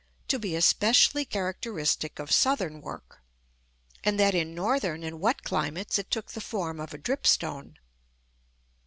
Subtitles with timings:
[0.27, 3.19] to be especially characteristic of southern work,
[4.03, 7.77] and that in northern and wet climates it took the form of a dripstone.